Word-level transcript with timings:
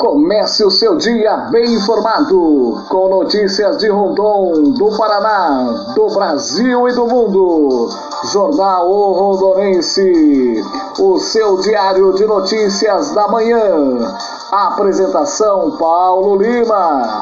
Comece 0.00 0.64
o 0.64 0.70
seu 0.70 0.96
dia 0.96 1.36
bem 1.50 1.74
informado, 1.74 2.82
com 2.88 3.10
notícias 3.10 3.76
de 3.76 3.90
Rondon, 3.90 4.72
do 4.72 4.96
Paraná, 4.96 5.92
do 5.94 6.08
Brasil 6.08 6.88
e 6.88 6.92
do 6.94 7.06
mundo. 7.06 7.90
Jornal 8.32 8.90
O 8.90 9.12
Rondonense, 9.12 10.64
o 10.98 11.18
seu 11.18 11.58
diário 11.58 12.14
de 12.14 12.24
notícias 12.24 13.10
da 13.10 13.28
manhã. 13.28 14.16
Apresentação 14.50 15.76
Paulo 15.76 16.36
Lima. 16.36 17.20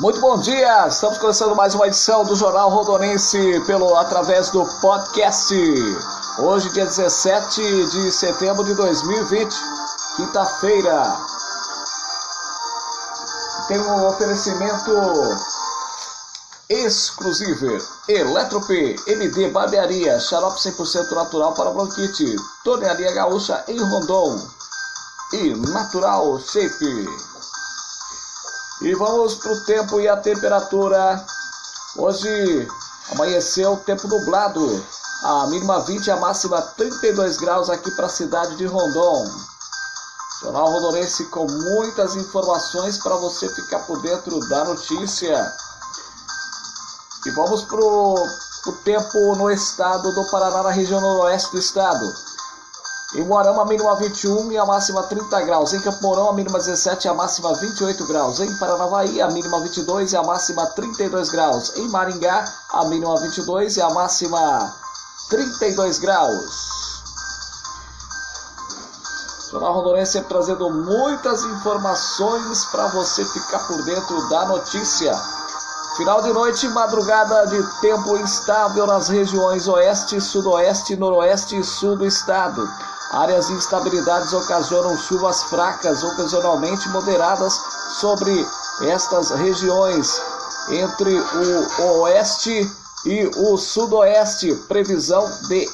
Muito 0.00 0.20
bom 0.20 0.36
dia, 0.36 0.86
estamos 0.86 1.16
começando 1.16 1.56
mais 1.56 1.74
uma 1.74 1.86
edição 1.86 2.26
do 2.26 2.36
Jornal 2.36 2.68
Rondonense 2.68 3.62
pelo 3.66 3.96
através 3.96 4.50
do 4.50 4.62
podcast. 4.82 5.54
Hoje, 6.40 6.68
dia 6.74 6.84
17 6.84 7.86
de 7.86 8.12
setembro 8.12 8.62
de 8.62 8.74
2020 8.74 9.85
quinta-feira. 10.16 11.18
Tem 13.68 13.78
um 13.78 14.06
oferecimento 14.06 14.92
exclusivo. 16.70 17.78
Eletrop, 18.08 18.70
MD 19.06 19.50
Barbearia, 19.50 20.18
xarope 20.18 20.58
100% 20.58 21.10
natural 21.12 21.52
para 21.52 21.70
bronquite. 21.70 22.36
Tornearia 22.64 23.12
Gaúcha 23.12 23.62
em 23.68 23.78
Rondon. 23.78 24.40
E 25.32 25.54
Natural 25.54 26.38
Shape. 26.40 27.08
E 28.82 28.94
vamos 28.94 29.34
para 29.34 29.52
o 29.52 29.64
tempo 29.64 30.00
e 30.00 30.08
a 30.08 30.16
temperatura. 30.16 31.24
Hoje 31.96 32.68
amanheceu 33.12 33.76
tempo 33.84 34.08
nublado. 34.08 34.84
A 35.24 35.46
mínima 35.48 35.80
20 35.80 36.06
e 36.06 36.10
a 36.10 36.16
máxima 36.16 36.62
32 36.62 37.38
graus 37.38 37.68
aqui 37.68 37.90
para 37.90 38.06
a 38.06 38.10
cidade 38.10 38.56
de 38.56 38.66
Rondon. 38.66 39.55
Jornal 40.46 40.70
Rondonense 40.70 41.24
com 41.24 41.44
muitas 41.44 42.14
informações 42.14 42.98
para 42.98 43.16
você 43.16 43.48
ficar 43.48 43.80
por 43.80 44.00
dentro 44.00 44.38
da 44.48 44.64
notícia. 44.64 45.52
E 47.26 47.30
vamos 47.30 47.64
para 47.64 47.80
o 47.80 48.72
tempo 48.84 49.34
no 49.34 49.50
estado 49.50 50.12
do 50.14 50.24
Paraná, 50.30 50.62
na 50.62 50.70
região 50.70 51.00
noroeste 51.00 51.50
do 51.50 51.58
estado. 51.58 52.06
Em 53.16 53.24
Moarama, 53.24 53.62
a 53.62 53.64
mínima 53.64 53.96
21 53.96 54.52
e 54.52 54.58
a 54.58 54.64
máxima 54.64 55.02
30 55.02 55.40
graus. 55.40 55.72
Em 55.72 55.80
Campo 55.80 56.00
Mourão, 56.02 56.28
a 56.28 56.32
mínima 56.32 56.60
17 56.60 57.08
e 57.08 57.10
a 57.10 57.14
máxima 57.14 57.52
28 57.52 58.06
graus. 58.06 58.38
Em 58.38 58.56
Paranavaí, 58.58 59.20
a 59.20 59.26
mínima 59.26 59.58
22 59.58 60.12
e 60.12 60.16
a 60.16 60.22
máxima 60.22 60.64
32 60.66 61.28
graus. 61.28 61.76
Em 61.76 61.88
Maringá, 61.88 62.44
a 62.70 62.84
mínima 62.84 63.18
22 63.20 63.78
e 63.78 63.82
a 63.82 63.90
máxima 63.90 64.72
32 65.28 65.98
graus. 65.98 66.85
Jornal 69.56 69.72
Rondonense 69.72 70.12
sempre 70.12 70.28
trazendo 70.28 70.68
muitas 70.68 71.42
informações 71.44 72.66
para 72.66 72.88
você 72.88 73.24
ficar 73.24 73.60
por 73.60 73.82
dentro 73.84 74.28
da 74.28 74.44
notícia. 74.44 75.18
Final 75.96 76.20
de 76.20 76.30
noite, 76.30 76.68
madrugada 76.68 77.46
de 77.46 77.80
tempo 77.80 78.18
instável 78.18 78.86
nas 78.86 79.08
regiões 79.08 79.66
oeste, 79.66 80.20
sudoeste, 80.20 80.94
noroeste 80.96 81.58
e 81.58 81.64
sul 81.64 81.96
do 81.96 82.04
estado. 82.04 82.68
Áreas 83.12 83.46
de 83.46 83.54
instabilidades 83.54 84.30
ocasionam 84.34 84.94
chuvas 84.98 85.44
fracas, 85.44 86.04
ocasionalmente 86.04 86.86
moderadas, 86.90 87.58
sobre 87.98 88.46
estas 88.82 89.30
regiões. 89.30 90.20
Entre 90.68 91.18
o 91.18 92.00
oeste 92.02 92.70
e 93.06 93.26
o 93.38 93.56
sudoeste, 93.56 94.54
previsão 94.68 95.24
de 95.48 95.66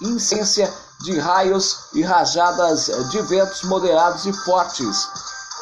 incência 0.00 0.72
de 1.00 1.18
raios 1.18 1.80
e 1.92 2.02
rajadas 2.02 2.86
de 3.10 3.22
ventos 3.22 3.62
moderados 3.64 4.26
e 4.26 4.32
fortes. 4.32 5.08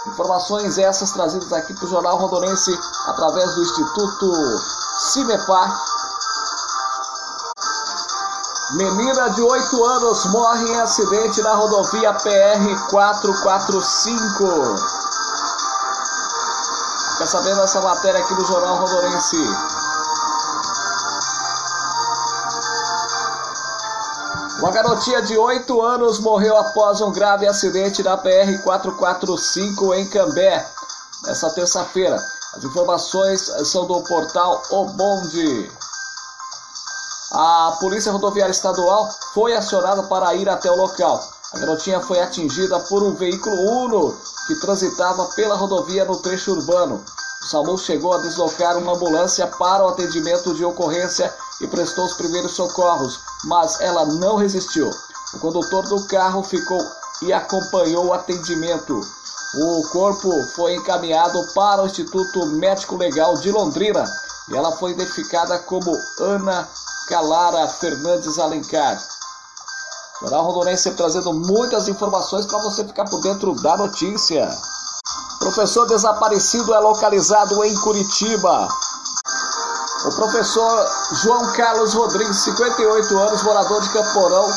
Informações 0.06 0.78
essas 0.78 1.10
trazidas 1.10 1.52
aqui 1.52 1.74
para 1.74 1.84
o 1.84 1.88
Jornal 1.88 2.16
Rondonense 2.16 2.78
através 3.06 3.54
do 3.54 3.62
Instituto 3.62 4.32
Cimepar. 4.98 5.78
Menina 8.72 9.30
de 9.30 9.42
8 9.42 9.84
anos 9.84 10.24
morre 10.26 10.70
em 10.70 10.80
acidente 10.80 11.42
na 11.42 11.54
rodovia 11.54 12.12
PR 12.14 12.90
445. 12.90 14.44
Quer 17.18 17.26
saber 17.26 17.56
dessa 17.56 17.80
matéria 17.80 18.20
aqui 18.20 18.34
do 18.34 18.44
Jornal 18.44 18.76
Rondonense? 18.76 19.85
Uma 24.58 24.70
garotinha 24.70 25.20
de 25.20 25.36
8 25.36 25.82
anos 25.82 26.18
morreu 26.18 26.56
após 26.56 27.02
um 27.02 27.12
grave 27.12 27.46
acidente 27.46 28.02
na 28.02 28.16
PR-445 28.16 29.94
em 29.94 30.08
Cambé, 30.08 30.66
nessa 31.24 31.50
terça-feira. 31.50 32.16
As 32.56 32.64
informações 32.64 33.52
são 33.70 33.86
do 33.86 34.00
portal 34.04 34.62
O 34.70 34.86
Bonde. 34.86 35.70
A 37.32 37.76
Polícia 37.78 38.10
Rodoviária 38.10 38.50
Estadual 38.50 39.10
foi 39.34 39.54
acionada 39.54 40.04
para 40.04 40.34
ir 40.34 40.48
até 40.48 40.70
o 40.70 40.76
local. 40.76 41.22
A 41.52 41.58
garotinha 41.58 42.00
foi 42.00 42.18
atingida 42.18 42.80
por 42.80 43.02
um 43.02 43.14
veículo 43.14 43.56
Uno 43.84 44.16
que 44.46 44.54
transitava 44.54 45.26
pela 45.36 45.54
rodovia 45.54 46.06
no 46.06 46.16
trecho 46.16 46.52
urbano. 46.52 47.04
O 47.42 47.46
SAMU 47.46 47.76
chegou 47.76 48.14
a 48.14 48.18
deslocar 48.18 48.78
uma 48.78 48.94
ambulância 48.94 49.46
para 49.46 49.84
o 49.84 49.88
atendimento 49.88 50.54
de 50.54 50.64
ocorrência 50.64 51.30
e 51.60 51.66
prestou 51.66 52.04
os 52.04 52.14
primeiros 52.14 52.52
socorros, 52.52 53.20
mas 53.44 53.80
ela 53.80 54.04
não 54.06 54.36
resistiu. 54.36 54.90
O 55.34 55.38
condutor 55.38 55.88
do 55.88 56.06
carro 56.06 56.42
ficou 56.42 56.80
e 57.22 57.32
acompanhou 57.32 58.06
o 58.06 58.12
atendimento. 58.12 59.00
O 59.54 59.88
corpo 59.90 60.30
foi 60.54 60.74
encaminhado 60.74 61.42
para 61.54 61.82
o 61.82 61.86
Instituto 61.86 62.46
Médico 62.46 62.96
Legal 62.96 63.34
de 63.38 63.50
Londrina 63.50 64.04
e 64.48 64.56
ela 64.56 64.72
foi 64.72 64.92
identificada 64.92 65.58
como 65.60 65.96
Ana 66.20 66.68
Calara 67.08 67.66
Fernandes 67.68 68.38
Alencar. 68.38 69.00
Jornal 70.20 70.44
Rondonense 70.44 70.90
trazendo 70.92 71.32
muitas 71.32 71.88
informações 71.88 72.46
para 72.46 72.62
você 72.62 72.84
ficar 72.84 73.04
por 73.04 73.20
dentro 73.20 73.54
da 73.56 73.76
notícia. 73.76 74.48
Professor 75.38 75.86
desaparecido 75.86 76.74
é 76.74 76.78
localizado 76.80 77.62
em 77.64 77.74
Curitiba. 77.80 78.68
O 80.06 80.10
professor 80.14 80.88
João 81.14 81.52
Carlos 81.54 81.92
Rodrigues, 81.92 82.36
58 82.36 83.18
anos, 83.18 83.42
morador 83.42 83.80
de 83.82 83.88
Camporão, 83.88 84.48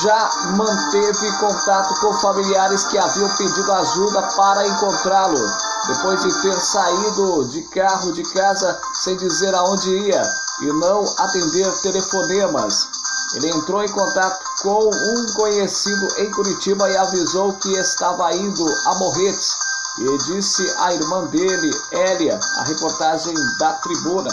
já 0.00 0.30
manteve 0.56 1.32
contato 1.32 1.94
com 2.00 2.14
familiares 2.14 2.84
que 2.84 2.96
haviam 2.96 3.28
pedido 3.36 3.70
ajuda 3.70 4.22
para 4.34 4.66
encontrá-lo, 4.66 5.52
depois 5.88 6.22
de 6.22 6.40
ter 6.40 6.58
saído 6.58 7.44
de 7.48 7.62
carro 7.64 8.12
de 8.12 8.22
casa 8.32 8.80
sem 8.94 9.14
dizer 9.18 9.54
aonde 9.54 9.90
ia 9.90 10.22
e 10.62 10.72
não 10.72 11.04
atender 11.18 11.70
telefonemas. 11.82 12.88
Ele 13.34 13.50
entrou 13.50 13.84
em 13.84 13.92
contato 13.92 14.42
com 14.62 14.88
um 14.88 15.32
conhecido 15.34 16.08
em 16.16 16.30
Curitiba 16.30 16.88
e 16.88 16.96
avisou 16.96 17.52
que 17.52 17.76
estava 17.76 18.34
indo 18.34 18.66
a 18.86 18.94
Morretes 18.94 19.50
e 19.98 20.18
disse 20.18 20.74
à 20.78 20.94
irmã 20.94 21.24
dele, 21.26 21.70
Elia, 21.92 22.40
a 22.56 22.62
reportagem 22.62 23.34
da 23.58 23.74
tribuna. 23.74 24.30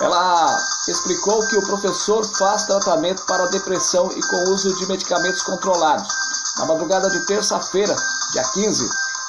Ela 0.00 0.56
explicou 0.86 1.46
que 1.48 1.56
o 1.56 1.66
professor 1.66 2.24
faz 2.24 2.64
tratamento 2.64 3.24
para 3.26 3.46
depressão 3.46 4.10
e 4.12 4.20
com 4.20 4.50
uso 4.52 4.74
de 4.76 4.86
medicamentos 4.86 5.42
controlados. 5.42 6.08
Na 6.56 6.66
madrugada 6.66 7.10
de 7.10 7.26
terça-feira, 7.26 7.94
dia 8.32 8.44
15, 8.44 8.88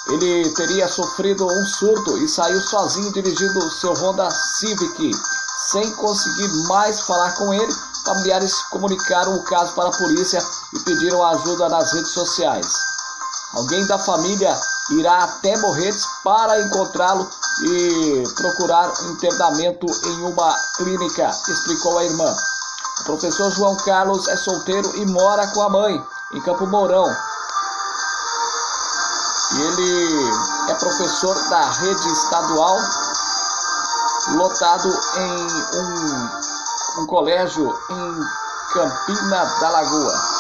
ele 0.09 0.50
teria 0.52 0.88
sofrido 0.88 1.46
um 1.46 1.66
surto 1.66 2.18
e 2.18 2.28
saiu 2.28 2.59
sozinho 2.62 3.12
dirigindo 3.13 3.72
seu 3.72 3.94
Honda 3.94 4.30
Civic. 4.31 5.12
Sem 5.72 5.91
conseguir 5.96 6.47
mais 6.68 7.01
falar 7.01 7.31
com 7.34 7.53
ele, 7.53 7.75
familiares 8.06 8.62
comunicaram 8.69 9.36
o 9.36 9.44
caso 9.44 9.74
para 9.74 9.89
a 9.89 9.98
polícia 9.98 10.39
e 10.74 10.80
pediram 10.80 11.25
ajuda 11.25 11.69
nas 11.69 11.92
redes 11.94 12.12
sociais. 12.12 12.68
Alguém 13.54 13.86
da 13.88 13.98
família 14.00 14.56
irá 14.92 15.24
até 15.24 15.57
Morretes 15.57 16.06
para 16.24 16.62
encontrá-lo 16.62 17.30
e 17.62 18.24
procurar 18.36 18.92
internamento 19.04 19.86
em 19.86 20.24
uma 20.32 20.56
clínica, 20.78 21.30
explicou 21.48 21.98
a 21.98 22.06
irmã. 22.06 22.36
O 23.02 23.04
professor 23.06 23.52
João 23.52 23.76
Carlos 23.78 24.28
é 24.28 24.38
solteiro 24.38 24.96
e 24.96 25.06
mora 25.06 25.48
com 25.48 25.62
a 25.64 25.70
mãe 25.70 26.04
em 26.34 26.42
Campo 26.42 26.68
Mourão. 26.68 27.06
Ele 29.52 30.32
é 30.70 30.74
professor 30.76 31.50
da 31.50 31.70
rede 31.72 32.12
estadual, 32.12 32.78
lotado 34.36 34.90
em 35.18 35.80
um, 35.80 37.02
um 37.02 37.06
colégio 37.08 37.76
em 37.90 38.74
Campina 38.74 39.46
da 39.60 39.70
Lagoa 39.70 40.40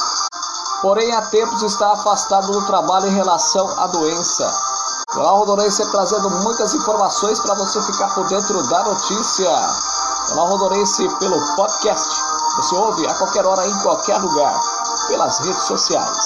porém 0.81 1.13
há 1.13 1.21
tempos 1.23 1.61
está 1.63 1.91
afastado 1.91 2.51
do 2.51 2.65
trabalho 2.65 3.07
em 3.07 3.15
relação 3.15 3.67
à 3.79 3.87
doença. 3.87 4.68
O 5.09 5.15
Jornal 5.15 5.39
Rondonense 5.39 5.83
trazendo 5.89 6.29
muitas 6.29 6.75
informações 6.75 7.39
para 7.39 7.55
você 7.55 7.81
ficar 7.81 8.13
por 8.13 8.27
dentro 8.27 8.61
da 8.69 8.83
notícia. 8.83 9.49
O 9.49 10.27
Jornal 10.27 10.47
Rondonense 10.49 11.09
pelo 11.17 11.55
podcast. 11.55 12.23
Você 12.57 12.75
ouve 12.75 13.07
a 13.07 13.15
qualquer 13.15 13.43
hora, 13.43 13.65
em 13.65 13.79
qualquer 13.79 14.19
lugar, 14.19 14.59
pelas 15.07 15.39
redes 15.39 15.63
sociais. 15.63 16.25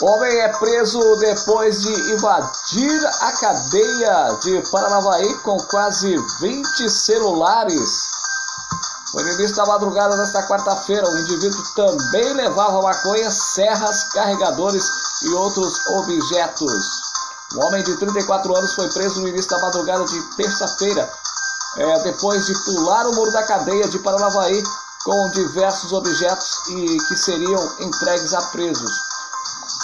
Homem 0.00 0.38
é 0.38 0.48
preso 0.58 1.00
depois 1.16 1.82
de 1.82 2.12
invadir 2.12 3.06
a 3.20 3.32
cadeia 3.32 4.38
de 4.40 4.62
Paranavaí 4.70 5.34
com 5.38 5.56
quase 5.64 6.16
20 6.38 6.88
celulares. 6.88 8.06
Foi 9.10 9.24
no 9.24 9.32
início 9.32 9.56
da 9.56 9.66
madrugada 9.66 10.16
desta 10.16 10.46
quarta-feira. 10.46 11.10
O 11.10 11.18
indivíduo 11.18 11.64
também 11.74 12.32
levava 12.34 12.80
maconha, 12.80 13.28
serras, 13.28 14.04
carregadores 14.12 14.84
e 15.22 15.30
outros 15.30 15.84
objetos. 15.88 17.07
Um 17.54 17.60
homem 17.64 17.82
de 17.82 17.96
34 17.96 18.56
anos 18.56 18.74
foi 18.74 18.88
preso 18.90 19.20
no 19.22 19.28
início 19.28 19.50
da 19.50 19.58
madrugada 19.60 20.04
de 20.04 20.20
terça-feira, 20.36 21.10
é, 21.76 21.98
depois 22.00 22.44
de 22.44 22.54
pular 22.64 23.06
o 23.06 23.14
muro 23.14 23.32
da 23.32 23.42
cadeia 23.42 23.88
de 23.88 23.98
Paranavaí 24.00 24.62
com 25.04 25.30
diversos 25.30 25.92
objetos 25.92 26.66
e 26.68 26.98
que 27.08 27.16
seriam 27.16 27.72
entregues 27.80 28.34
a 28.34 28.42
presos. 28.48 28.92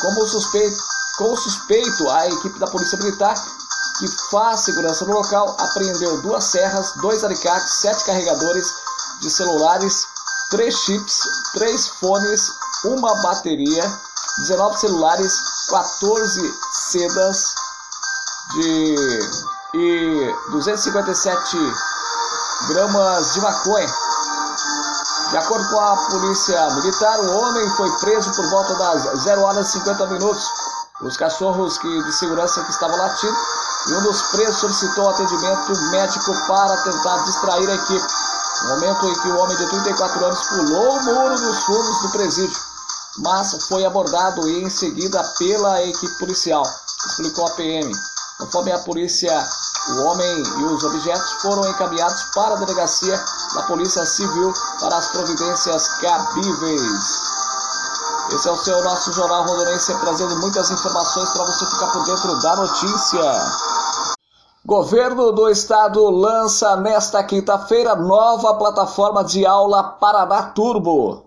Como 0.03 0.29
suspeito, 0.29 0.77
com 1.17 1.35
suspeito, 1.37 2.11
a 2.11 2.29
equipe 2.29 2.59
da 2.59 2.67
Polícia 2.67 2.99
Militar, 2.99 3.35
que 3.99 4.09
faz 4.31 4.61
segurança 4.61 5.07
no 5.07 5.15
local, 5.15 5.57
apreendeu 5.59 6.21
duas 6.21 6.45
serras, 6.45 6.93
dois 7.01 7.25
alicates, 7.25 7.73
sete 7.81 8.05
carregadores 8.05 8.75
de 9.21 9.31
celulares, 9.31 10.07
três 10.51 10.75
chips, 10.81 11.21
três 11.55 11.89
fones, 11.89 12.53
uma 12.85 13.15
bateria, 13.23 14.01
19 14.41 14.79
celulares, 14.79 15.33
14 15.71 16.55
sedas 16.95 17.55
de 18.55 18.95
e 19.75 20.35
257 20.53 21.57
gramas 22.69 23.33
de 23.35 23.41
maconha. 23.41 23.93
De 25.31 25.37
acordo 25.39 25.69
com 25.71 25.81
a 25.81 25.97
polícia 26.11 26.71
militar, 26.71 27.19
o 27.19 27.37
homem 27.39 27.69
foi 27.71 27.91
preso 27.99 28.31
por 28.37 28.49
volta 28.51 28.75
das 28.77 29.23
0 29.25 29.43
horas 29.43 29.69
e 29.69 29.73
50 29.73 30.07
minutos. 30.07 30.45
Os 31.01 31.17
cachorros 31.17 31.79
que, 31.79 32.03
de 32.05 32.13
segurança 32.13 32.63
que 32.63 32.71
estavam 32.71 32.97
latindo 32.97 33.37
e 33.89 33.95
um 33.95 34.03
dos 34.05 34.23
presos 34.31 34.61
solicitou 34.61 35.11
atendimento 35.11 35.77
médico 35.91 36.33
para 36.47 36.77
tentar 36.85 37.17
distrair 37.25 37.69
a 37.69 37.75
equipe. 37.75 38.07
No 38.63 38.69
momento 38.69 39.09
em 39.09 39.15
que 39.21 39.29
o 39.29 39.39
homem 39.39 39.57
de 39.57 39.67
34 39.67 40.25
anos 40.25 40.39
pulou 40.47 40.97
o 40.97 41.03
muro 41.03 41.41
dos 41.41 41.59
fundos 41.65 42.03
do 42.03 42.11
presídio, 42.11 42.63
mas 43.19 43.57
foi 43.69 43.85
abordado 43.85 44.49
e 44.49 44.63
em 44.63 44.71
seguida 44.71 45.23
pela 45.39 45.83
equipe 45.83 46.19
policial, 46.19 46.65
explicou 47.07 47.47
a 47.47 47.51
PM. 47.51 47.93
Conforme 48.39 48.73
a 48.73 48.79
polícia, 48.81 49.49
o 49.89 50.03
homem 50.05 50.43
e 50.61 50.65
os 50.65 50.83
objetos 50.83 51.33
foram 51.43 51.69
encaminhados 51.69 52.23
para 52.35 52.55
a 52.55 52.59
delegacia 52.59 53.23
da 53.55 53.63
Polícia 53.63 54.05
Civil 54.07 54.53
para 54.81 54.97
as 54.97 55.09
providências 55.09 55.89
cabíveis. 56.01 57.35
Esse 58.33 58.49
é 58.49 58.53
o 58.53 58.57
seu 58.57 58.83
nosso 58.83 59.13
Jornal 59.13 59.45
Rondonense 59.45 59.95
trazendo 60.01 60.37
muitas 60.41 60.71
informações 60.71 61.31
para 61.31 61.45
você 61.45 61.67
ficar 61.67 61.93
por 61.93 62.05
dentro 62.07 62.41
da 62.41 62.57
notícia. 62.57 63.75
Governo 64.67 65.31
do 65.31 65.51
Estado 65.51 66.09
lança 66.09 66.75
nesta 66.77 67.23
quinta-feira 67.23 67.95
nova 67.95 68.55
plataforma 68.55 69.23
de 69.23 69.45
aula 69.45 69.83
Paraná 69.83 70.45
Turbo. 70.45 71.24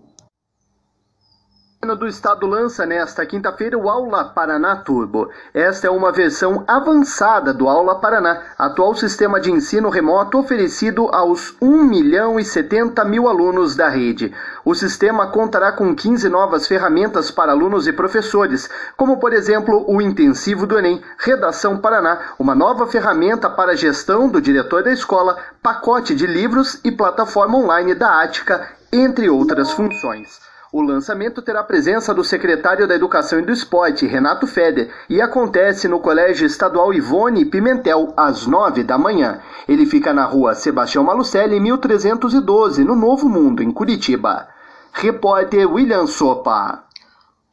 Governo 1.80 2.00
do 2.00 2.08
estado 2.08 2.48
lança 2.48 2.88
nesta 2.88 3.24
quinta-feira 3.24 3.78
o 3.78 3.88
Aula 3.88 4.26
Paraná 4.26 4.78
Turbo. 4.78 5.30
Esta 5.54 5.86
é 5.86 5.90
uma 5.92 6.12
versão 6.12 6.64
avançada 6.68 7.54
do 7.54 7.70
Aula 7.70 8.00
Paraná, 8.00 8.42
atual 8.58 8.96
sistema 8.96 9.40
de 9.40 9.52
ensino 9.52 9.88
remoto 9.88 10.40
oferecido 10.40 11.08
aos 11.14 11.56
1 11.62 11.84
milhão 11.84 12.40
e 12.40 12.44
70 12.44 13.06
mil 13.06 13.30
alunos 13.30 13.76
da 13.76 13.90
rede. 13.90 14.34
O 14.66 14.74
sistema 14.74 15.28
contará 15.28 15.72
com 15.72 15.96
15 15.96 16.28
novas 16.30 16.66
ferramentas 16.66 17.30
para 17.30 17.52
alunos 17.52 17.88
e 17.88 17.94
professores, 17.94 18.68
como 18.98 19.20
por 19.20 19.32
exemplo 19.32 19.86
o 19.88 20.02
intensivo 20.02 20.66
do 20.66 20.80
Enem, 20.80 21.00
Redação 21.20 21.78
Paraná, 21.78 22.34
uma 22.40 22.56
nova 22.56 22.88
ferramenta 22.88 23.52
para 23.52 23.78
gestão 23.78 24.28
do 24.28 24.42
diretor 24.42 24.82
da 24.82 24.92
escola, 24.92 25.38
pacote 25.62 26.16
de 26.16 26.26
livros 26.26 26.82
e 26.84 26.92
plataforma 26.92 27.56
online 27.56 27.94
da 27.94 28.24
Ática, 28.24 28.68
entre 28.92 29.30
outras 29.30 29.72
funções. 29.72 30.47
O 30.72 30.82
lançamento 30.82 31.42
terá 31.42 31.62
a 31.62 31.64
presença 31.64 32.14
do 32.14 32.26
secretário 32.26 32.86
da 32.86 32.94
Educação 32.94 33.40
e 33.40 33.42
do 33.42 33.54
Esporte, 33.54 34.06
Renato 34.06 34.46
Feder, 34.46 34.94
e 35.10 35.22
acontece 35.22 35.88
no 35.88 36.00
Colégio 36.00 36.46
Estadual 36.46 36.94
Ivone 36.94 37.46
Pimentel, 37.46 38.14
às 38.18 38.46
nove 38.46 38.84
da 38.84 38.98
manhã. 38.98 39.40
Ele 39.66 39.86
fica 39.86 40.14
na 40.14 40.26
rua 40.26 40.56
Sebastião 40.56 41.06
Malucelli, 41.06 41.58
1312, 41.60 42.84
no 42.84 42.98
Novo 42.98 43.30
Mundo, 43.30 43.64
em 43.64 43.72
Curitiba. 43.72 44.50
Repórter 44.92 45.72
William 45.72 46.06
Sopa. 46.06 46.84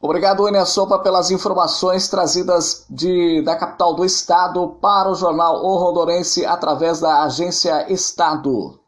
Obrigado, 0.01 0.43
William 0.43 0.65
Sopa, 0.65 0.99
pelas 0.99 1.31
informações 1.31 2.09
trazidas 2.09 2.85
de, 2.89 3.41
da 3.45 3.55
capital 3.55 3.95
do 3.95 4.03
estado 4.03 4.67
para 4.81 5.09
o 5.09 5.15
jornal 5.15 5.63
O 5.63 5.77
Rondorense 5.77 6.45
através 6.45 6.99
da 6.99 7.23
agência 7.23 7.91
Estado. 7.91 8.84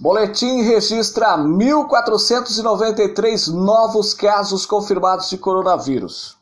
Boletim 0.00 0.62
registra 0.62 1.36
1.493 1.36 3.52
novos 3.52 4.14
casos 4.14 4.64
confirmados 4.64 5.28
de 5.28 5.36
coronavírus. 5.36 6.39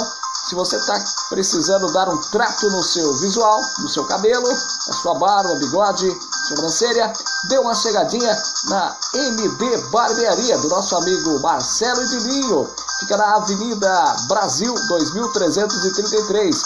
se 0.49 0.55
você 0.55 0.77
está 0.77 1.03
precisando 1.29 1.93
dar 1.93 2.09
um 2.09 2.21
trato 2.31 2.71
no 2.71 2.83
seu 2.83 3.13
visual, 3.15 3.61
no 3.79 3.89
seu 3.89 4.05
cabelo, 4.05 4.49
na 4.49 4.95
sua 4.95 5.15
barba, 5.15 5.55
bigode, 5.57 6.09
sobrancelha, 6.49 7.13
dê 7.49 7.59
uma 7.59 7.75
chegadinha 7.75 8.43
na 8.67 8.97
MD 9.15 9.79
Barbearia 9.91 10.59
do 10.59 10.69
nosso 10.69 10.97
amigo 10.97 11.41
Marcelo 11.41 12.03
Edilinho. 12.03 12.69
Fica 13.01 13.17
na 13.17 13.37
Avenida 13.37 14.17
Brasil 14.29 14.75
2333. 14.89 16.57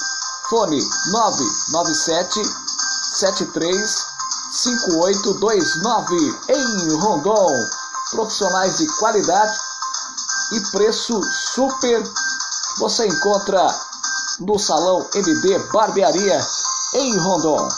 Fone 0.49 0.81
997 1.13 2.43
73 3.15 4.07
5829 4.53 6.39
em 6.49 6.95
Rondon. 6.97 7.53
profissionais 8.13 8.79
de 8.79 8.87
qualidade 8.99 9.57
e 10.53 10.61
preço 10.73 11.21
super. 11.55 12.03
Você 12.79 13.07
encontra 13.07 13.73
no 14.41 14.59
Salão 14.59 15.07
MB 15.15 15.59
Barbearia 15.73 16.41
em 16.95 17.17
Rondon. 17.19 17.69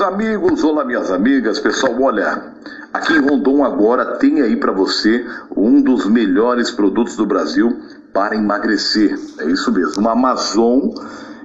Amigos, 0.00 0.62
olá 0.62 0.84
minhas 0.84 1.10
amigas, 1.10 1.58
pessoal, 1.58 2.00
olha, 2.00 2.52
aqui 2.92 3.14
em 3.14 3.20
Rondon 3.20 3.64
agora 3.64 4.16
tem 4.16 4.40
aí 4.40 4.54
para 4.54 4.70
você 4.70 5.26
um 5.56 5.82
dos 5.82 6.06
melhores 6.06 6.70
produtos 6.70 7.16
do 7.16 7.26
Brasil 7.26 7.76
para 8.12 8.36
emagrecer. 8.36 9.18
É 9.40 9.46
isso 9.46 9.72
mesmo, 9.72 10.00
uma 10.00 10.12
Amazon 10.12 10.90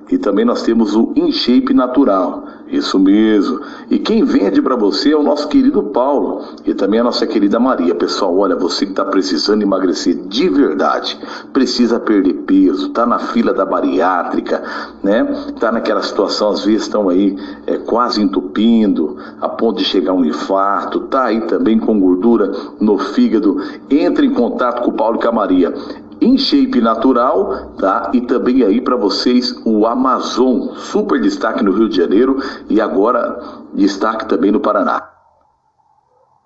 e 0.10 0.19
também 0.19 0.45
nós 0.45 0.62
temos 0.62 0.95
o 0.95 1.13
InShape 1.15 1.74
Natural. 1.74 2.48
Isso 2.67 2.98
mesmo. 2.98 3.60
E 3.89 4.00
quem 4.00 4.24
vende 4.24 4.62
para 4.62 4.75
você 4.75 5.12
é 5.12 5.15
o 5.15 5.22
nosso 5.22 5.48
querido 5.48 5.84
Paulo 5.84 6.41
e 6.65 6.74
também 6.74 7.00
a 7.00 7.03
nossa 7.03 7.27
querida 7.27 7.60
Maria. 7.60 7.93
Pessoal, 7.93 8.36
olha, 8.38 8.55
você 8.55 8.86
que 8.86 8.91
está 8.91 9.05
precisando 9.05 9.62
emagrecer 9.62 10.15
de 10.27 10.50
verdade, 10.50 11.20
precisa 11.51 12.00
perder 12.00 12.34
peso, 12.46 12.88
está 12.88 13.05
na 13.05 13.20
fila 13.20 13.53
da 13.53 13.65
bariátrica, 13.65 14.63
né? 15.03 15.27
Está 15.50 15.72
naquela 15.72 16.01
situação, 16.01 16.50
às 16.50 16.63
vezes 16.63 16.84
estão 16.84 17.10
aí 17.10 17.38
é, 17.67 17.77
quase 17.77 18.22
entupindo, 18.22 19.17
a 19.41 19.50
ponto 19.50 19.77
de 19.77 19.86
chegar 19.86 20.13
um 20.13 20.25
infarto, 20.25 21.01
tá 21.01 21.25
aí 21.25 21.41
também 21.41 21.77
com 21.77 22.00
gordura 22.00 22.51
no 22.79 22.98
fígado. 22.98 23.62
Entre 23.89 24.25
em 24.25 24.34
contato 24.34 24.84
com 24.84 24.91
o 24.91 24.93
Paulo 24.93 25.17
e 25.17 25.22
com 25.22 25.29
a 25.29 25.32
Maria 25.32 25.74
em 26.23 26.37
shape 26.37 26.79
natural, 26.79 27.73
tá? 27.77 28.11
E 28.13 28.21
também 28.21 28.63
aí 28.63 28.79
para 28.79 28.95
vocês 28.95 29.53
o 29.65 29.85
Amazon, 29.85 30.69
super 30.75 31.19
destaque 31.19 31.63
no 31.63 31.71
Rio 31.73 31.89
de 31.89 31.97
Janeiro 31.97 32.41
e 32.69 32.79
agora 32.79 33.39
destaque 33.73 34.25
também 34.27 34.51
no 34.51 34.59
Paraná. 34.59 35.09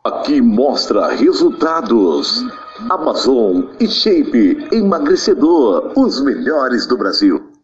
Aqui 0.03 0.41
mostra 0.41 1.07
resultados. 1.09 2.45
Amazon 2.89 3.63
e 3.79 3.87
Shape 3.87 4.67
emagrecedor, 4.71 5.91
os 5.95 6.21
melhores 6.21 6.85
do 6.85 6.95
Brasil. 6.95 7.56